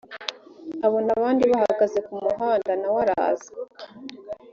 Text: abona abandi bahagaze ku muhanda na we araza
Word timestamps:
abona 0.85 1.09
abandi 1.17 1.43
bahagaze 1.51 1.99
ku 2.07 2.13
muhanda 2.23 2.71
na 2.81 2.87
we 2.93 2.99
araza 3.05 3.51